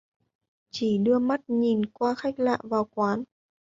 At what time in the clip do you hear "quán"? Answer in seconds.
2.85-3.23